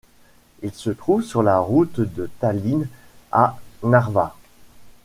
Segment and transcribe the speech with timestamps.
[0.63, 2.87] Il se trouve sur la route de Tallinn
[3.31, 4.35] à Narva.